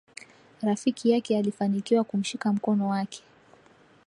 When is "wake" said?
2.89-3.23